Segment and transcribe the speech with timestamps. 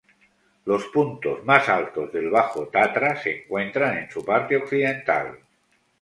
[0.65, 5.37] Los puntos más altos del Bajo Tatra se encuentran en su parte occidental.